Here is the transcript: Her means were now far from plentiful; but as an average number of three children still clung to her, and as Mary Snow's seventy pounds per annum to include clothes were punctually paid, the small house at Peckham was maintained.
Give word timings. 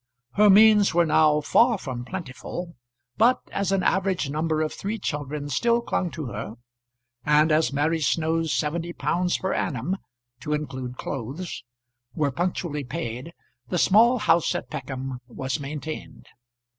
Her 0.31 0.49
means 0.49 0.95
were 0.95 1.05
now 1.05 1.41
far 1.41 1.77
from 1.77 2.05
plentiful; 2.05 2.73
but 3.17 3.39
as 3.51 3.71
an 3.71 3.83
average 3.83 4.31
number 4.31 4.63
of 4.63 4.73
three 4.73 4.97
children 4.97 5.47
still 5.49 5.79
clung 5.79 6.09
to 6.13 6.25
her, 6.25 6.55
and 7.23 7.51
as 7.51 7.71
Mary 7.71 7.99
Snow's 8.01 8.51
seventy 8.51 8.93
pounds 8.93 9.37
per 9.37 9.53
annum 9.53 9.97
to 10.39 10.53
include 10.53 10.97
clothes 10.97 11.63
were 12.15 12.31
punctually 12.31 12.83
paid, 12.83 13.31
the 13.69 13.77
small 13.77 14.17
house 14.17 14.55
at 14.55 14.71
Peckham 14.71 15.19
was 15.27 15.59
maintained. 15.59 16.25